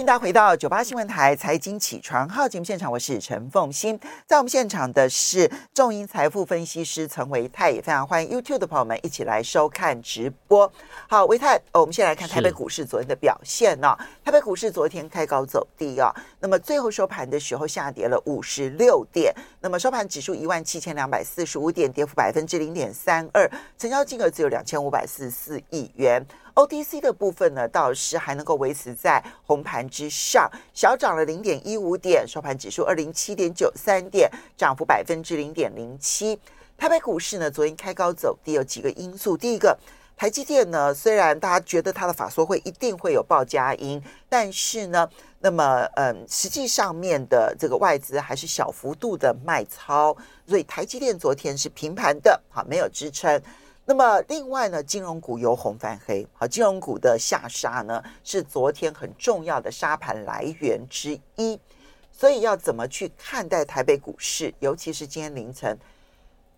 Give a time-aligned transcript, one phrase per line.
[0.00, 4.00] 迎大家回到九八新闻台财经起床号节目现场，我是陈凤欣。
[4.26, 10.72] 在我们现场的是众银财富分析师陈维泰，也非常欢迎 YouTube 的朋友们一起来收看直播。
[11.06, 13.94] 好，维泰，我们先来看台北股市昨天的表现呢。
[14.24, 16.10] 台北股市昨天开高走低啊，
[16.40, 23.46] 那么最后收盘的时候下跌了五十六点，那么收盘指数一万七千两百四十五点，跌幅百分之零点三二，
[23.76, 26.24] 成交金额只有两千五百四十四亿元。
[26.60, 36.38] OTC 的部分呢，倒是还能够维持在红盘之上，小涨了零点一五点，收盘指数二零七点九三点，涨幅百分之零点零七。
[36.76, 39.38] 台北股市呢，昨天开高走低，有几个因素。
[39.38, 39.78] 第一个，
[40.18, 50.14] 台积电呢，虽然大家觉得它的法说会一定会有报佳音，但是呢，那么嗯，实际上面的这个外资还是小幅度的卖超，
[50.46, 53.40] 所以台积电昨天是平盘的，好，没有支撑。
[53.90, 61.58] 那么另外呢，金融股由红翻黑，好，金融股的下杀呢是昨天很重要的沙盘来源之一，
[62.12, 64.54] 所以要怎么去看待台北股市？
[64.60, 65.76] 尤其是今天凌晨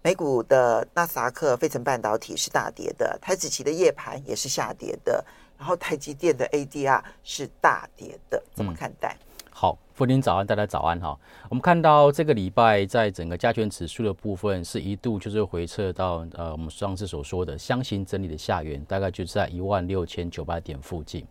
[0.03, 5.25] 美股的纳斯达克费城半导体是大跌的，台子期的夜盘也是下跌的，
[5.57, 9.17] 然后台积电的 ADR 是大跌的，怎么看待？
[9.63, 11.17] 好，福林早安，大家早安哈。
[11.49, 21.25] 我们看到这个礼拜在整个加权指数的部分是一度就是回撤到呃我们上次所说的箱型整理的下缘，大概就在一万六千九百点附近。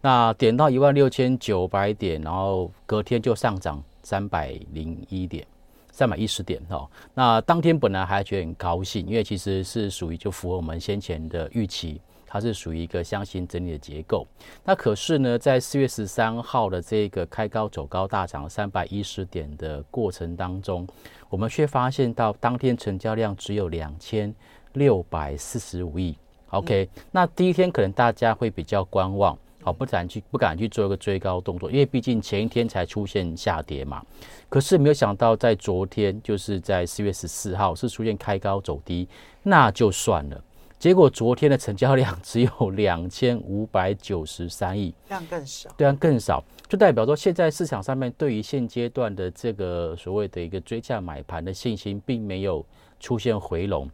[0.00, 5.44] 那点到一万六千九百点，然后隔天就上涨三百零一点，
[5.90, 6.88] 三百一十点哈。
[7.14, 12.00] 那当天本来还觉得很高兴，因为其实是属于就符合我们先前的预期。
[12.32, 14.26] 它是属于一个箱型整理的结构，
[14.64, 20.88] 那可是呢，在四月十三号的这个开高走高大涨三百一十点的过程当中，
[21.28, 24.34] 我们却发现到当天成交量只有两千
[24.72, 26.16] 六百四十五亿。
[26.48, 34.02] OK，那第一天可能大家会比较观望，好不敢去不敢去做一个追高动作，因为毕竟前一天才出现下跌嘛。
[34.48, 39.06] 可是没有想到在昨天，就是在四月十四号是出现开高走低，
[39.42, 40.42] 那就算了。
[40.82, 52.66] 结果昨天的成交量只有两千五百九十三亿，量更少，对啊，更少，就代表说现在市场上面对于现阶段的这个所谓的一个追价买盘的信心，并没有
[52.98, 53.88] 出现回笼。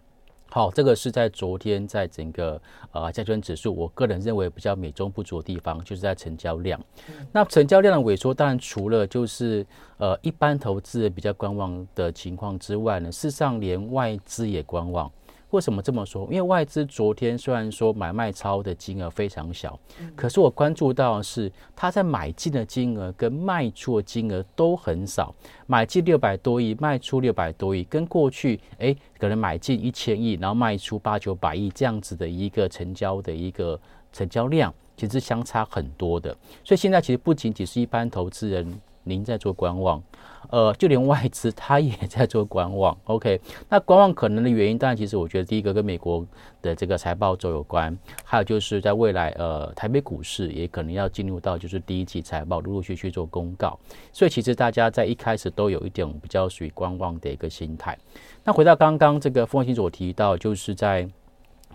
[0.49, 2.59] 好，这个是在昨天在整个
[2.93, 6.83] 呃加权指数，我个人认为比较美中不足的地方，就是在成交量。
[7.31, 9.67] 那成交量的萎缩，当然除了就是
[9.99, 15.13] 呃一般投资比较观望的情况之外呢，事实上连外资也观望。
[15.51, 16.25] 为什么这么说？
[16.25, 19.79] 因为外资昨天虽然说买卖超的金额非常小，
[20.15, 25.35] 可是我关注到是他在买进的金额跟卖出的金额都很少，
[25.67, 33.81] 买进六百多亿，卖出六百多亿，跟过去哎可能买进一千亿，然后卖出八九百亿这样子的一个成交的一个
[34.13, 36.31] 成交量，其实相差很多的。
[36.63, 40.03] 所以现在其实不仅仅是一般投资人您在做观望。
[40.51, 43.39] 呃，就连外资他也在做观望， OK？
[43.69, 46.25] 那观望可能的原因，当然其实我觉得第一个跟美国
[46.63, 53.79] 的这个财报周有关，还有就是在未来，呃，台北股市也可能要进入到就是第一季财报陆陆续续做公告，
[54.11, 57.99] 所以其实大家在一开始都有一点比较属于观望的一个心态。
[58.45, 61.07] 那回到刚刚这个风信所提到，就是在。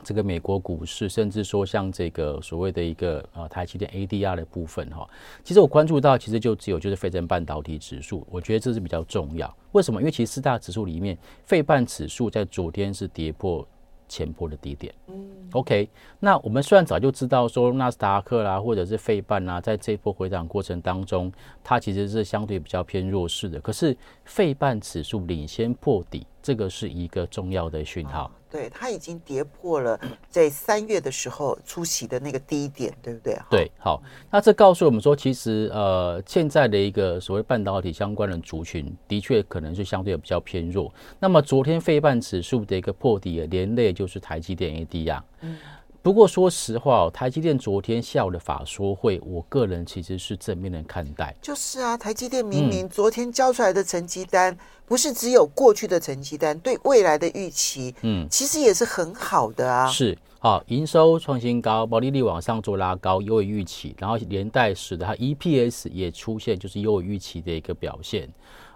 [0.04, 5.08] 这个美国股市，甚至说像这个所谓的一个呃台积电 ADR 的部分哈，
[5.44, 9.52] 其实我关注到，其实就只有就是费城半导体指数，我觉得这是比较重要。
[9.72, 10.02] 为什么？
[10.02, 13.66] 因为其实四大指数里面，费半指数在昨天是跌破
[14.08, 14.94] 前波的低点。
[15.08, 15.90] 嗯，OK。
[16.20, 21.32] 那我们虽然早就知道说纳斯达克啦，或者是费半啦，在这波回涨过程当中，
[21.64, 23.60] 它其实是相对比较偏弱势的。
[23.60, 28.30] 可是费半指数领先破底，这个是一个重要的讯号。
[28.52, 30.00] 对，它已经跌破了
[30.30, 33.36] 在三月的时候出席的那个低点，对不对？
[33.50, 34.00] 对，好，
[34.30, 40.94] 那这告诉我们说，其实呃，现在的一个所谓半导体相关的族群，的确可能是相对比较偏弱。
[41.20, 45.26] 那么昨天费半指数的一个破底，连累就是台积电 AD 啊。
[45.42, 45.58] 嗯。
[46.04, 51.34] 不过说实话，台积电昨天下午的法说会，我个人其实是正面的看待。
[51.42, 59.88] 就是啊，台积电明明昨天交出来的成绩单，不是只有过去的成绩单，对未来的预期，嗯，其实也是很好的啊。
[59.88, 68.28] 是，好，营收创新高，毛利率往上做拉高，优于预期，然后连带使得它 EPS 也出现就是优于预期的一个表现。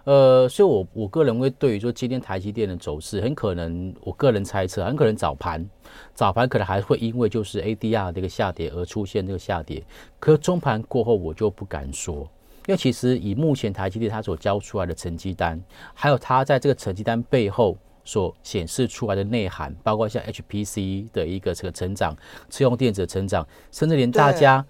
[0.08, 5.68] 呃，所以，我我个人会对于说今天台积电的走势，很可能，我个人猜测，很可能早盘，
[6.14, 9.84] 早盘可能还会因为就是 ADR 的一个下跌而出现这个下跌，
[10.18, 12.26] 可中盘过后我就不敢说，
[12.66, 15.62] 因为其实以目前台积电它所交出来的成绩单，
[15.92, 22.16] 还有它在这个成绩单背后所显示出来的内涵，包括像 HPC 的一个这个成长，
[22.48, 24.64] 车用电子的成长，甚至连大家。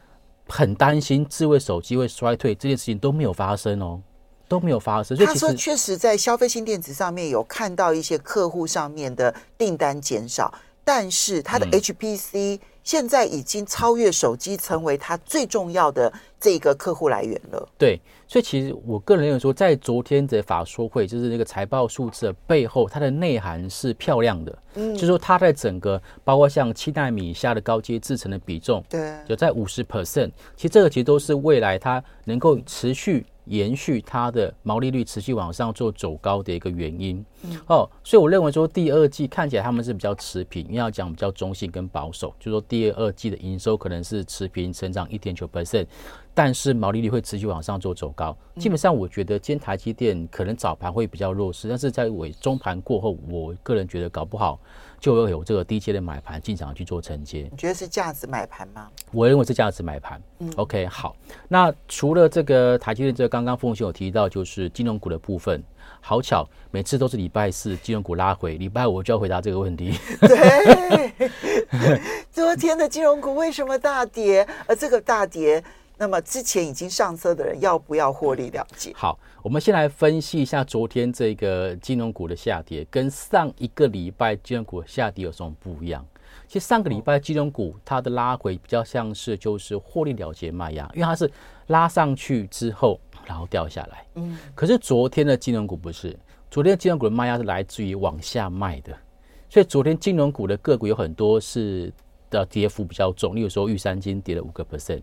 [0.50, 4.00] 很担心智慧手机会衰退这件事情都没有发生哦，
[4.48, 5.16] 都没有发生。
[5.16, 10.52] 所以他说，确实在消费性电子上面有看到一些客户上面的订单减少，
[10.82, 16.10] 但是它的嗯 HPC 现在已经超越手机，成为它最重要的
[16.40, 17.68] 这个客户来源了。
[17.76, 24.58] 对，所以其实我个人认为说，在昨天的法说会，就是那个财报数字的背后，它的内涵是漂亮的。
[24.76, 37.24] 嗯，就是说它在整个包括像七纳米以下的高阶制程的比重，对，有在五十 percent，其实这个其实都是未来它能够持续延续它的毛利率持续往上做走高的一个原因。
[37.66, 45.86] 哦，所以我认为说第二季看起来他们是比较持平，因为要讲比较中性跟保守，就说第二季的营收可能是持平成长一点九 percent，
[46.38, 48.36] 但是毛利率会持续往上做走高。
[48.58, 54.60] 基本上我觉得今天台积电可能早盘会比较弱势，但是在尾中盘过后，我个人觉得搞不好
[55.00, 57.48] 就会有这个低阶的买盘进场去做承接。
[57.50, 58.88] 你觉得是价值买盘吗？
[59.10, 60.22] 我认为是价值买盘。
[60.38, 61.16] 嗯，OK，好。
[61.48, 65.60] 那除了这个台积电，这个刚刚凤兄有提到，就是金融股的部分。
[66.00, 69.98] 好巧，每次都是礼拜四金融股拉回，礼拜五就要回答这个问题。
[70.20, 71.12] 对，
[72.30, 74.46] 昨天的金融股为什么大跌？
[74.68, 75.64] 而这个大跌，
[75.98, 78.92] 那么之前已经上车的人要不要获利了结？
[78.94, 86.06] 好，我们先来分析一下昨天这个金融股的下跌，跟上一个礼拜金融股下跌有什么不一样？
[86.46, 91.30] 其实上个礼拜金融股它的拉回比较像是就是获利了结卖压，因为它是
[91.66, 94.06] 拉上去之后然后掉下来。
[94.14, 96.16] 嗯，可是昨天的金融股不是，
[96.48, 98.96] 昨天金融股的卖压是来自于往下卖的，
[99.50, 101.92] 所以昨天金融股的个股有很多是
[102.30, 105.02] 的跌幅比较重，例如说玉山金跌了五个 percent，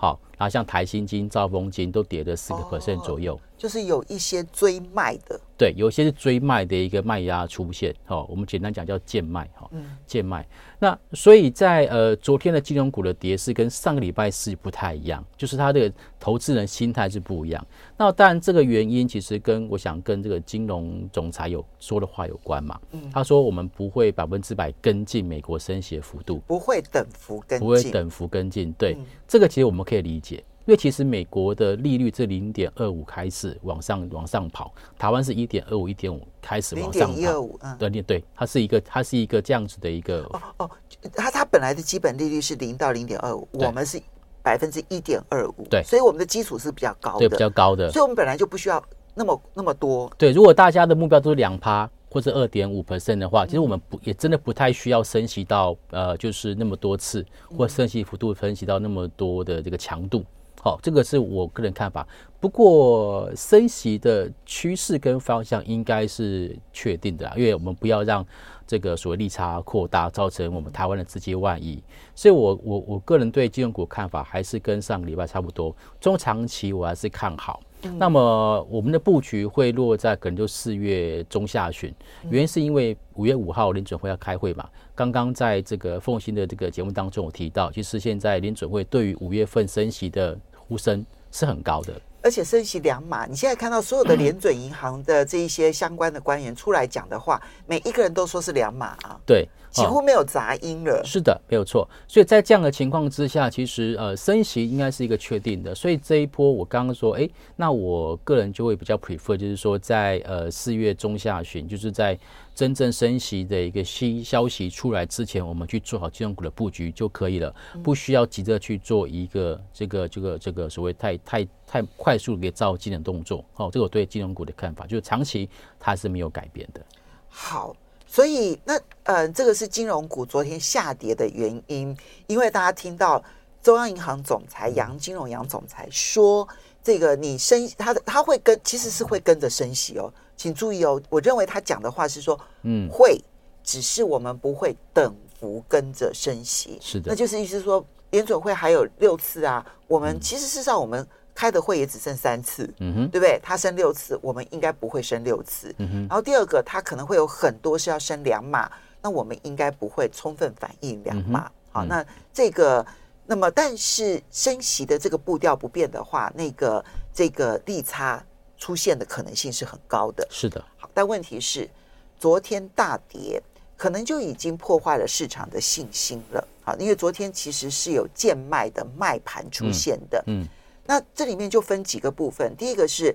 [0.00, 3.38] 好，然后像台新金、兆丰金都跌了四个 percent 左右。
[3.58, 10.46] 就是有一些追卖的，对，有一些是追卖的一个卖压出现，哦，我们简单讲叫贱卖，哈、嗯贱卖。
[10.78, 17.66] 那所以在呃昨天的金融股的跌势跟上个礼拜四不太一样，就是它的投资人心态是不一样。
[17.96, 22.80] 那当然这个原因其实跟我想跟这个金融总裁有说的话有关嘛。
[22.92, 27.90] 嗯他说我们不会百分之百跟进美国升息的幅度，不会等幅跟进不会进。
[27.90, 28.72] 等幅跟进。
[28.78, 28.96] 对，
[29.26, 37.14] 这个其实我们可以理解，因为其实美国的利率是零点二五开始往上往上跑，台湾是一点二五、一点五开始往上跑。
[37.14, 40.70] 点一二五，嗯，对对，它是一个它是一个这样子的一个哦哦，
[41.14, 43.98] 它它本来的基本利率是零到零点二五，我们是
[44.42, 48.00] 百分之一点二五，对所以我们的基础是比较高对比的，较高的所。
[48.00, 48.82] 以我们本来就不需要
[49.14, 57.24] 那么那么多，对，如果大家的目标都是两趴或者二点五 percent 的话，其实我们不也真的不太需要升息到呃就是那么多次，
[57.56, 60.22] 或升息幅度升息到那么多的这个强度。
[60.62, 62.06] 好、这个是我个人看法。
[62.40, 68.24] 不过升息的趋势跟方向应该是确定的啦，因为我们不要让
[68.66, 71.82] 这个所谓利差扩大，造成我们台湾的资金万亿。
[72.14, 77.60] 所以我我我个人对金融股看法还是跟上个礼拜差不多，中长期我还是看好。
[77.96, 81.94] 那么我们的布局会落在可能就四月中下旬，
[82.28, 84.68] 原因是因为五月五号联准会要开会嘛。
[84.94, 91.92] 刚刚在这个凤新的这个节目当中，我提到，其实现在联准会对于五月份升息的呼声是很高的。
[92.20, 93.26] 而且升息两码。
[93.26, 101.02] 你现在看到所有的联准银行的这一些相关的官员出来讲的话，每一个人都说是两码啊，对，几哦乎没有杂音了。
[101.04, 101.88] 是的，没有错。
[102.06, 105.74] 所以在这样的情况之下，其实呃升息应该是一个确定的。
[105.74, 112.18] 所以这一波我刚刚说，哎，那我个人就会比较 prefer，就是说在呃四月中下旬，就是在
[112.54, 123.44] 真正升息的一个新消息出来之前，我们去做好金融股的布局就可以了，不需要急着去做一个这个这个这个所谓太太太快速的一个造金的动作。
[123.56, 125.48] 哦，这个我对金融股的看法，就是长期
[125.78, 126.80] 它是没有改变的。
[127.28, 127.76] 好，
[128.10, 131.96] 所以那呃，这个是金融股昨天下跌的原因，
[132.26, 133.22] 因为大家听到
[133.62, 136.48] 中央银行总裁杨金龙杨总裁说，
[136.82, 143.22] 这个你升他的他会跟其实是会跟着升息哦，请注意哦，我认为他讲的话是说，嗯，会，
[143.62, 151.06] 只是我们不会等幅跟着升息，是的那就是意思说联准会还有六次啊，我们其实事实上我们
[151.38, 153.38] 开的会也只剩三次，嗯哼，对不对？
[153.40, 155.72] 他升六次，我们应该不会升六次。
[155.78, 158.68] 嗯哼，然后第二个，他可能会有很多是要升两码，
[159.00, 161.48] 那我们应该不会充分反映两码。
[161.70, 162.84] 好，那这个，
[163.24, 168.20] 那么但是升息的这个步调不变的话，那个这个利差
[168.56, 170.26] 出现的可能性是很高的。
[170.28, 171.70] 是的，好，但问题是，
[172.18, 173.40] 昨天大跌，
[173.76, 176.48] 可能就已经破坏了市场的信心了。
[176.64, 180.20] 好，因为昨天其实是有贱卖的卖盘出现的。
[180.26, 180.44] 嗯，
[180.88, 183.14] 那这里面就分几个部分，第一个是，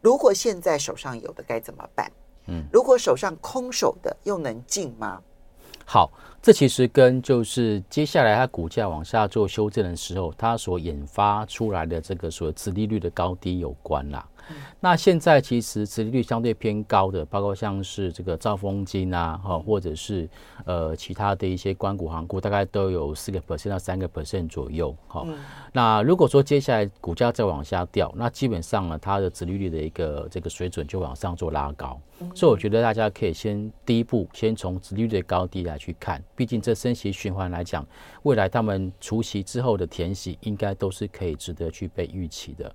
[0.00, 2.10] 如果现在手上有的该怎么办？
[2.46, 5.20] 嗯，如果手上空手的又能进吗？
[5.84, 6.10] 好，
[6.42, 14.26] 这其实跟就是接下来它股价往下做修正的时候，它所引发出来的这个所谓殖利率的高低有关啦。
[14.80, 20.28] 那现在其实殖利率相对偏高的，包括像是这个兆丰金啊，哈，或者是
[20.64, 25.24] 呃其他的一些关股行股，大概都有四个 percent 到三个 percent 左右，哈。
[25.72, 32.00] 那如果说接下来股价再往下掉，那基本上呢，它的殖利率的一个这个水准就往上做拉高。
[32.34, 37.86] 所以我觉得大家可以先第一步先从殖利率的高低来去看，毕竟这升息循环来讲，
[38.22, 42.74] 未来他们除息之后的填息应该都是可以值得去被预期的。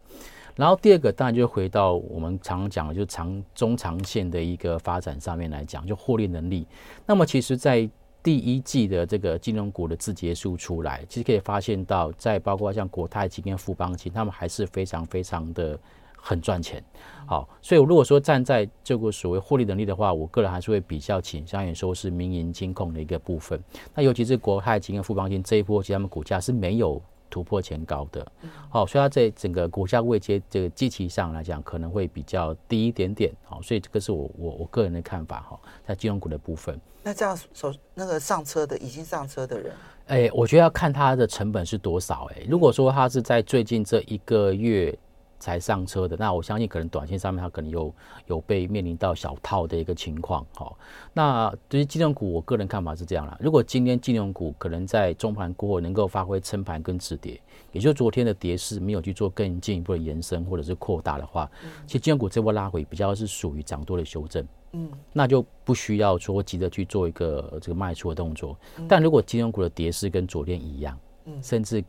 [0.56, 6.66] 然后第二个当然就回到我们常讲的，就长中长线的一个发展上面来讲，就获利能力。
[7.06, 7.88] 那么其实，在
[8.24, 15.80] 第一季的这个金融股的字节数出来，其实可以发现到，在包括像国泰金跟富邦金，他们还是非常非常的
[16.27, 16.84] 很赚钱。
[17.25, 23.62] 好，所以如果说站在这个所谓获利能力的话，我个人还是会比较倾向于说是民营金控的一个部分。
[23.96, 27.01] 那尤其是国泰金跟富邦金这一波，其实他们股价是没有。
[27.29, 28.25] 突破前高的，
[28.69, 36.79] 好，所以它在整个股价位阶这个基期上来讲，可能会比较低一点点，好，所以这个是我我我个人的看法哈，在金融股的部分。
[37.03, 39.74] 那这样手那个上车的已经上车的人，
[40.07, 44.98] 哎，我觉得要看它的成本是多少，哎，如果说它是在最近这一个月。
[45.39, 47.94] 才上车的，那我相信可能短线上面它可能有
[48.25, 50.77] 有被面临到小套的一个情况，好，
[51.13, 53.38] 那对于金融股，我个人看法是这样啦。
[53.39, 57.39] 如果今天金融股可能在中盘过后能够发挥撑盘跟止跌，
[57.72, 61.50] 也就昨天的跌势没有去做更进一步的延伸或者是扩大的话，
[61.86, 68.58] 其实金融股这波拉回比较是属于涨多的修正，嗯，那就不需要说急着去做一个这个卖出的动作。
[68.88, 71.84] 但如果金融股的跌势跟昨天一样，嗯，甚至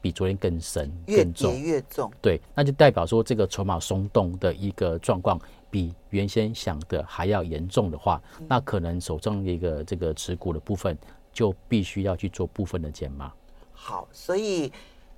[0.00, 10.96] 比昨天更深、更重，越重，对，那就代表说这个筹码松动的一个状况比原先想的还要严重的话，那可能手中的一个这个持股的部分
[11.32, 13.32] 就必须要去做部分的减码。
[13.72, 14.72] 好，所以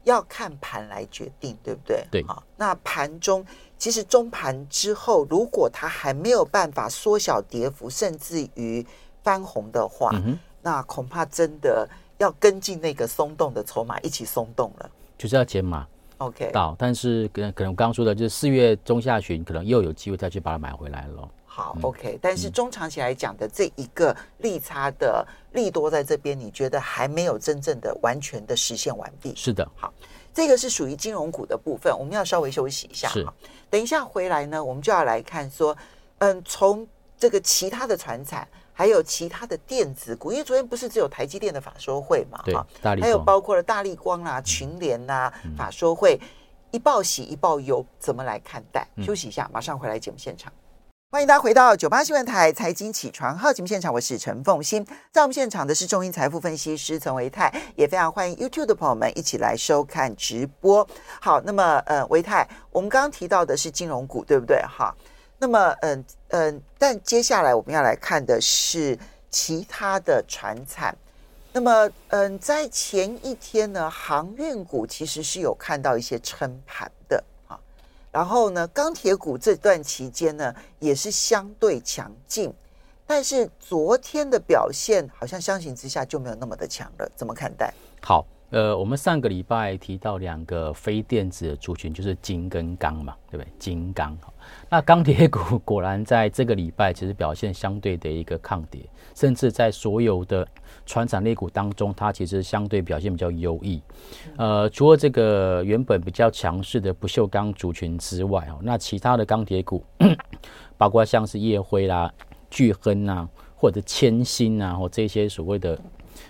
[0.05, 2.07] 要看盘来决定，对不对？
[2.11, 2.25] 对。
[2.25, 3.45] 好，那盘中
[3.77, 8.87] 其实中盘之后，如果它还没有办法缩小跌幅，甚至于
[9.23, 10.11] 翻红的话，
[10.63, 11.89] 那恐怕真的。
[12.19, 15.87] 要跟进那个松动的筹码一起松动了，就是要减码
[16.19, 21.29] ，OK 到，但是可能可能我刚刚说的，就是四月中下旬可能又有机会再去把它买回来了。
[21.47, 29.33] 好，OK，但是中长期来讲的这一个利差的利多在这边，你觉得还没有真正的完全的实现完毕？
[29.35, 29.93] 是的，好，
[30.35, 33.09] 这个是属于金融股的部分，我们要稍微休息一下。
[33.09, 33.27] 是，
[33.71, 35.77] 等一下回来呢，我们就要来看说，
[36.19, 38.47] 嗯，从这个其他的船产。
[38.79, 42.65] 还有其他的电子股，因为昨天不是只有台积电的法说会嘛，哈，
[43.01, 46.17] 还有包括了大力光啦、群联啊，法说会
[46.71, 48.87] 一报喜一报忧，怎么来看待？
[49.05, 50.53] 休息一下，马上回来节目现场。
[51.11, 60.89] 欢迎大家回到九八新闻台财经起床号节目现场，我是陈凤欣，在我们现场的是中英财富分析师陈维泰，也非常欢迎 YouTube 的朋友们一起来收看直播。
[61.21, 64.63] 好，那么呃，维泰，我们刚刚提到的是金融股，对不对？
[64.63, 64.95] 哈。
[65.39, 68.99] 那么，嗯嗯，但接下来我们要来看的是
[69.31, 70.97] 其他的船产。
[71.53, 77.59] 那么，嗯，在前一天呢，航运股其实是有看到一些撑盘的啊。
[78.11, 82.53] 然后呢，钢铁股这段期间呢，也是相对强劲。
[83.07, 87.73] 但是昨天的表现好像相形之下就没有那么的强了，怎么看待？
[88.03, 88.27] 好。
[88.51, 93.53] 呃，我们上个礼拜提到两个非电子的族群，就是金跟钢嘛，对不对？
[93.59, 94.17] 金钢，
[94.69, 98.81] 那钢铁股果然在这个礼拜其实表现相对的一个抗跌，
[99.15, 100.47] 甚至在所有的
[100.87, 103.81] 船产类股当中，它其实相对表现比较优异。
[104.37, 109.85] 呃，除了这个原本比较强势的不锈钢族群之外，哦，那其他的钢铁股，
[110.77, 112.13] 包括像是叶辉啦、
[112.51, 115.79] 巨亨啊，或者千芯啊，或这些所谓的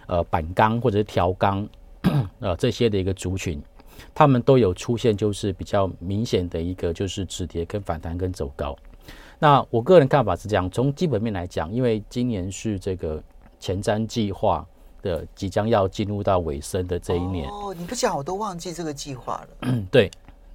[0.07, 1.69] 呃板钢或者是条钢。
[2.39, 3.61] 呃，这些的一个族群，
[4.19, 8.77] 他们都有出现，就是比较明显的一个，就是止跌跟反弹跟走高。
[9.39, 13.23] 那我个人看法是这样，从基本面来讲，因为今年是这个
[13.61, 14.67] 前瞻计划
[15.03, 17.49] 的即将要进入到尾声的这一年。
[17.49, 19.49] 哦，你不讲我都忘记这个计划了。
[19.61, 20.11] 嗯，对，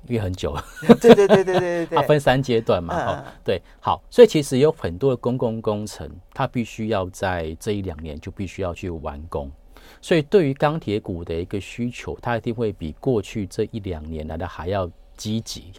[0.09, 0.61] 因为很久了。
[0.99, 2.93] 对对对对对对它分三阶段嘛。
[2.93, 9.49] 哦，对，好，所以其实有很多的公共工程，它必须要在这一两年就必须要去完工。
[10.03, 15.71] 所以，对于钢铁股的一个需求，它一定会比过去这一两年来的还要积极。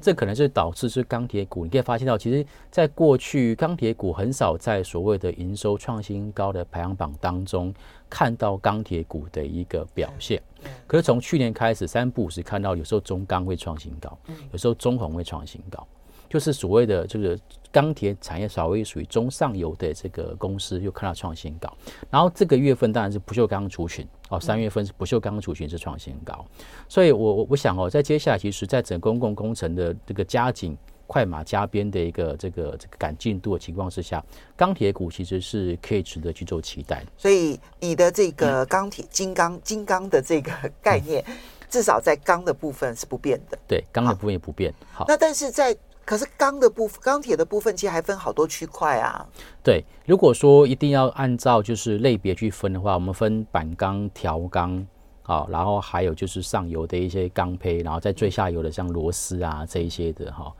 [0.00, 7.72] 这可能是导致是钢铁股，你可以发现到，其实在过去钢铁股很少在所谓的营收创新高的排行榜当中
[8.08, 10.42] 看到钢铁股的一个表现。
[10.86, 14.18] 可是从去年开始，三步是看到有时候中钢会创新高，
[14.50, 15.86] 有时候中红会创新高。
[16.28, 17.38] 就是所谓的这个
[17.70, 21.72] 钢铁产业稍微属于中上游的这个公司又看到创新高，
[22.10, 26.44] 然后这个月份当然是不锈钢族群哦，三月份是不锈钢族群是创新高，
[26.88, 30.76] 所以我我我想哦，在接下来其实，在整公共工程的这个加紧。
[31.10, 34.22] 快马加鞭的一个这个这个赶进度的情况之下，
[34.54, 37.02] 钢铁股其实是可以值得去做期待。
[37.16, 41.24] 所以你的这个钢铁金刚金刚的这个概念，
[41.70, 43.58] 至少在钢的部分是不变的。
[43.66, 44.70] 对，钢的部分也不变。
[44.92, 45.74] 好，那但是在
[46.08, 49.28] 可是钢的部分，钢铁的部分其实还分好多区块啊。
[49.62, 54.86] 对，如果说一定要按照就是类别去分的话，我们分板钢、条钢，
[55.20, 60.50] 好，然后还有就是上游的一些钢胚，然后在最下游的像螺丝啊这一些的哈。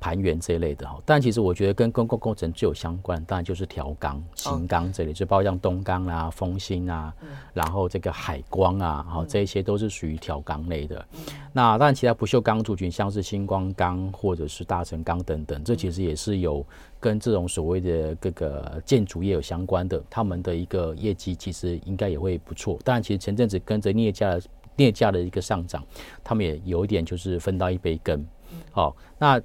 [0.00, 7.14] 盘源这一类的哈，但其实我觉得跟公共工程最有相关，当然就是条钢、型钢这类，就包括像东钢啊、丰兴啊，
[7.52, 11.06] 然后这个海光啊，好，这一些都是属于条钢类的。
[11.52, 16.64] 那当然，其他不锈钢族群，像是星光钢或者是大成钢等等，这其实也是有
[16.98, 22.78] 跟这种所谓的各个建筑业有相关的，他们的一个业绩其实应该也会不错。
[22.82, 24.42] 当然，其实前阵子跟着镍价的
[24.76, 25.84] 镍价的一个上涨，
[26.24, 28.26] 他们也有一点就是分到一杯羹。
[28.72, 29.38] 好，那。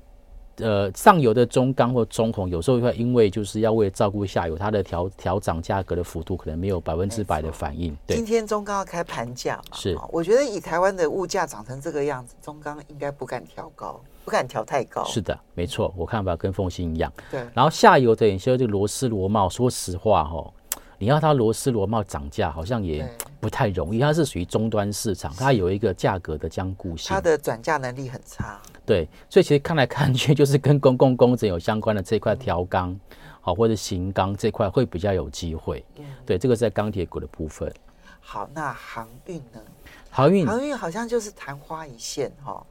[0.57, 7.95] 呃，上游的中钢或中红，有时候会因为就是要为了照顾下游，它的调调涨价格的幅度可能没有百分之百的反应。
[8.07, 9.77] 对今天中钢要开盘价嘛？
[9.77, 15.03] 是，我觉得以台湾的物价涨成这个样子，中钢应该不敢调高，不敢调太高。
[15.03, 17.11] 是的，没错，我看法跟凤鑫一样。
[17.29, 17.41] 对。
[17.53, 20.53] 然后下游的一些这个螺丝螺帽，说实话哈，
[20.97, 23.07] 你要它螺丝螺帽涨价，好像也
[23.39, 23.99] 不太容易。
[23.99, 28.59] 它是属于终端市场，它有一个价格的僵固性，它的转嫁能力很差。
[28.85, 32.97] 对，所以其实看来看去，就是跟公共工程有相关的这块条钢，
[33.41, 35.83] 好或者型钢这块会比较有机会。
[36.25, 37.73] 对，这个在钢铁股的部分。
[38.19, 39.61] 好，那航运呢？
[40.09, 42.65] 航运，航运好像就是昙花一现哈。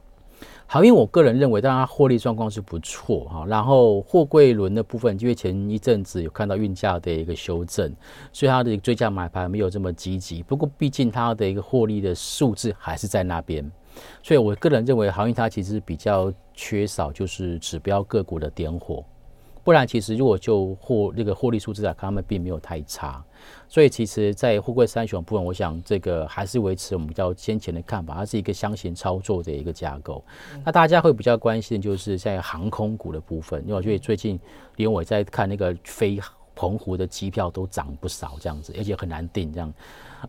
[0.67, 3.45] 航运，我个人认为，当然获利状况是不错哈。
[3.47, 7.93] 然后货柜轮的部分，因为前一阵子有看到运价的一个修正，
[8.33, 10.41] 所以它的追加买盘没有这么积极。
[10.41, 13.69] 不过，毕竟它的一个获利的数字还是在那边。
[14.23, 19.05] 所以，我个人认为航运它其实比较缺少就是指标个股的点火，
[19.65, 23.21] 不然其实如果就获那个获利数字来看，他们并没有太差。
[23.67, 30.23] 所以，其实，在富贵三雄部分，我想这个还是维持我们比较先前的看法，它是一个箱型操作的一个架构。
[30.63, 34.39] 那大家会比较关心的就是在航空股的部分，因为我觉得最近
[34.75, 36.19] 连我在看那个飞
[36.53, 39.73] 澎湖的机票都涨不少，这样子，而且很难订这样。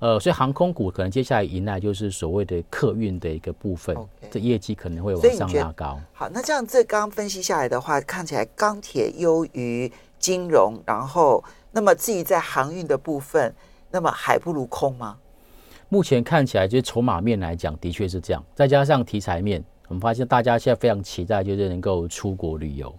[0.01, 3.97] 呃，所以航空股可能接下来迎来就是所谓的客运的一个部分，
[4.31, 5.99] 这业绩可能会往上拉高。
[6.13, 13.55] 好，那这样这刚刚分析下来的话，看起来钢铁优于金融，然后那么至于在航运的部分，
[13.91, 15.17] 那么还不如空吗？
[15.89, 18.45] 目前看起来，就是筹码面来讲，的确是这样。
[18.55, 22.93] 再加上题材面，我们发现大家现在非常期待，就是能够出国旅游。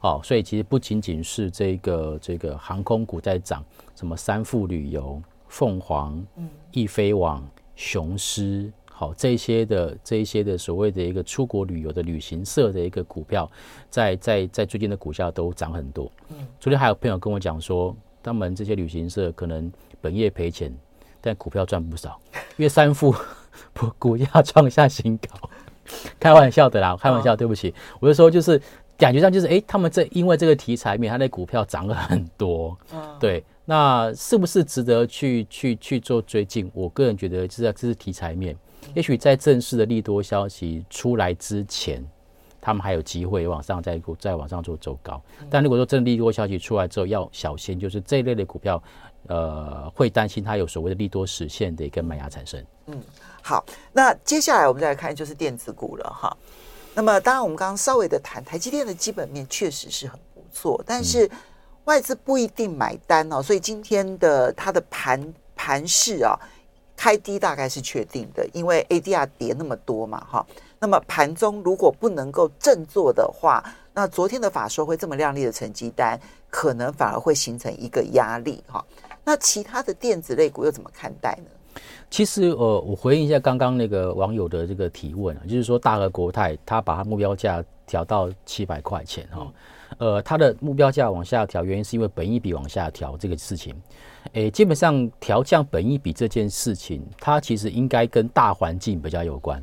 [0.00, 3.64] 哦，所以其实不仅仅是这个这个航空股在涨，
[3.96, 5.20] 什么三富旅游。
[5.48, 6.24] 凤凰、
[6.70, 13.50] 易飞网、雄狮，好这些的这一些的所谓的一个出国旅游的旅行社的一个股票，
[13.88, 16.10] 在在在最近的股价都涨很多。
[16.30, 20.72] 嗯，昨天还有朋友跟我讲说，他们这些旅行社可能本业赔钱，
[21.20, 22.20] 但股票赚不少，
[22.56, 23.14] 因为三富
[23.72, 25.50] 股 股价创下新高。
[26.20, 28.60] 开玩笑的啦，开玩笑，对不起，我就说就是
[28.98, 32.76] 感觉上就是哎，他们这因为这个题材面，他的股票涨了很多。
[32.92, 33.42] 嗯，对。
[33.70, 36.70] 那是不是值得去去去做追进？
[36.72, 38.56] 我个人觉得，这这是题材面。
[38.94, 42.02] 也许在正式的利多消息出来之前，
[42.62, 45.22] 他们还有机会往上再再往上做走高。
[45.50, 48.82] 但如果说真利多消息出来之后，要小心，就是这一类的股票，
[49.26, 52.64] 呃，会担心它有所谓的利多实现的一个买压产生。
[52.86, 52.98] 嗯，
[53.42, 56.34] 好，那接下来我们再来看就是电子股了哈。
[56.94, 61.30] 那么当然，我们刚刚稍微的谈台积电的基本面确实是很不错，但是。
[61.88, 66.38] 外资不一定买单哦，所以今天的它的盘盘势啊，
[66.94, 70.46] 开低大概是确定的，因为 ADR 跌那么多嘛，哈。
[70.78, 76.20] 那么盘中如果不能够振作的话，那昨天的法说会这么亮丽的成绩单，
[76.50, 78.84] 可能反而会形成一个压力哈。
[79.24, 81.80] 那其他的电子类股又怎么看待呢？
[82.10, 89.50] 其实呃，我回应一下刚刚那个网友的这个提问啊，就是说大和国泰他把它目标价调到七百块钱哈。
[89.98, 93.74] 呃，它的目标价往下调，原因是因为本益比往下调这个事情。
[94.32, 99.62] 诶，基本上调降本益比这件事情，它其实应该跟大环境比较有关。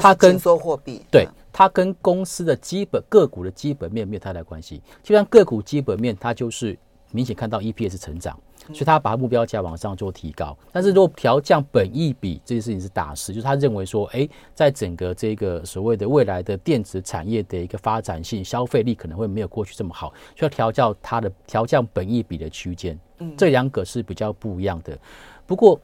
[0.00, 4.82] 它跟缩货币，对它跟公司的基本个股的基本面没有太大关系。
[5.02, 6.76] 就像个股基本面，它就是
[7.12, 10.56] 明显看到 EPS 成长，所以他把目标价往上做提高。
[10.72, 22.98] 但是如果调降本益比这件事情是大事，就是他认为说，哎，在整个这个所谓的未来的电子产业的一个发展性、消费力可能会没有过去这么好，需要调教它的调降本益比的区间。
[23.18, 24.98] 嗯，这两个是比较不一样的。
[25.46, 25.80] 不过。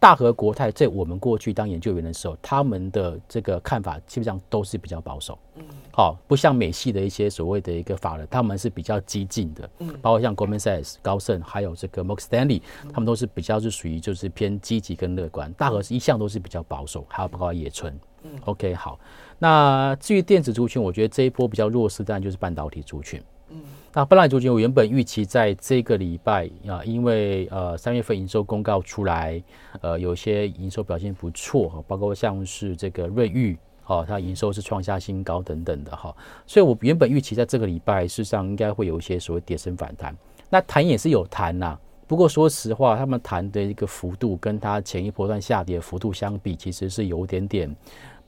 [0.00, 5.38] 大和国泰在我们过去当研究员的时候，他们的这个看法基本上都是比较保守。
[5.56, 9.68] 嗯，好，不像美系的一些所谓的一个法人，他们是比较激进的。
[9.80, 15.52] 嗯，包括像 Goldman Sachs 高盛，还有这个 Morgan Stanley，他们都是比较是属于就是偏积极跟乐观。
[15.52, 17.94] 大和是一向都是比较保守，还有包括野村。
[18.22, 18.98] 嗯，OK，好。
[19.38, 23.22] 那至于电子族群，我觉得这一波比较弱势，当然就是半导体族群。
[23.50, 23.60] 嗯。
[23.92, 29.42] 那半导体族群，我原本预期在这个礼拜啊，因为呃三月份营收公告出来，
[29.80, 36.14] 呃有些营收表现不错哈，包括像是这个瑞昱哦，它营收是创下新高等等的哈，
[36.46, 40.16] 所以我原本预期在这个礼拜事实上应该会有一些所谓跌升反弹。
[40.48, 47.74] 那弹也是有弹呐，不过说实话，他们弹的一个幅度跟它前一波段下跌幅度相比，其实是有点点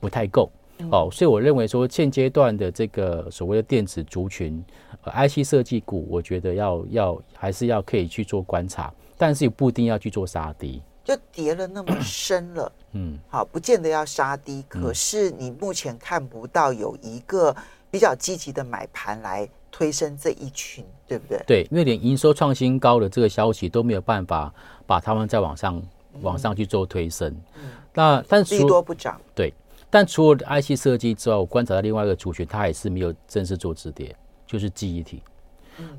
[0.01, 0.51] 不太够。
[0.91, 10.81] 哦，所以我认为说现阶段的这个所谓的电子族群，呃，IC 设计股，我觉得要要还是要可以去做观察，但是也不一定要去做杀低。
[11.03, 17.53] 就跌了那么深了， 嗯，好，不见得要杀低，可是你目前看不到有一个
[17.91, 21.43] 比较积极的买盘来推升这一群，对不对？
[21.45, 24.53] 对，因为连营收创新高的这个消息都没有办法
[24.85, 25.81] 把他们再往上
[26.21, 27.29] 往上去做推升。
[27.55, 27.63] 嗯，
[27.93, 29.53] 那但是利多不涨，对。
[29.89, 34.15] 但除了 IC 设计之外，我观察到另外一个族群，它也是没有正式做止跌，
[34.53, 35.19] 就是记忆体，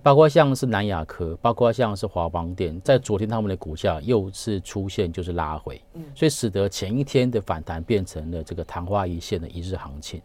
[0.01, 5.83] 包括像是南亚科，包括像是华邦电，在昨天他们的股价又是出现就是拉回，
[6.15, 10.23] 所以使得前一天的反弹变成了这个昙花一现的一日行情，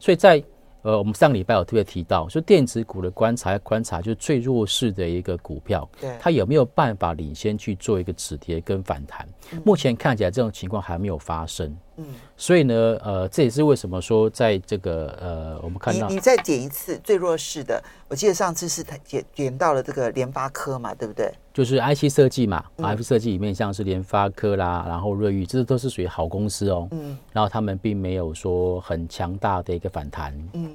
[0.00, 0.42] 所以在。
[0.82, 9.28] 呃，我们上个礼拜有特别提到，说电子股的观察观察，就是最弱势的一个股票，对它有没有办法领先去做一个止跌跟反弹？
[9.64, 11.76] 目前看起来这种情况还没有发生。
[11.98, 12.06] 嗯，
[12.36, 21.30] 所以呢，呃，这也是为什么说在这个呃，我们看到你再点一次最弱势的，我记得上次是点点到了这个联发科嘛，对不对？
[21.52, 26.86] 就是 IC 设计嘛，IC 设计里面像是联发科啦，然后瑞昱，这都是属于好公司哦。
[26.92, 30.32] 嗯，然后他们并没有说很强大的一个反弹。
[30.52, 30.70] 嗯。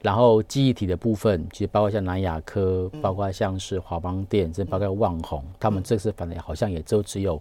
[0.00, 7.40] 然后记忆体的部分，其实包括像南亚科，包括像是华邦电，这包括旺宏，他们这次反正好像也都只有，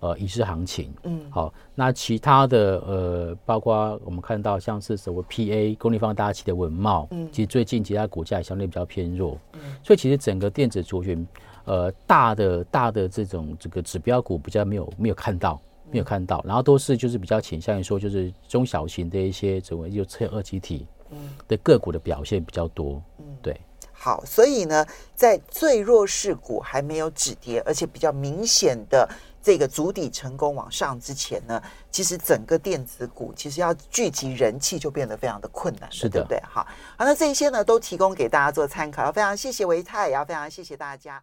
[0.00, 0.92] 呃，一次行情。
[1.02, 9.36] 嗯，好，那其他的呃，包括我们看到像是什么 PA 功率放大器的文茂，嗯，其实最近其他股价也相对比较偏弱。
[9.54, 11.26] 嗯，所以其实整个电子族群，
[11.64, 20.86] 呃，大的大的这种这个指标股比较没有没有看到，没有看到，然后都是就是比较倾向于说就是中小型的一些这种就测二级体。
[21.48, 23.60] 的个股的表现比较多，嗯，对，
[23.92, 29.08] 好，所以呢，在最弱势股还没有止跌，而且比较明显的
[29.42, 36.40] 这个足底成功往上之前呢，其实整个电子股其实要聚集人气就变得非常的困难，是对不对？
[36.42, 36.66] 好，
[36.96, 41.22] 好，那这些呢都提供给大家做参考，要非常谢谢维泰，也要非常谢谢大家。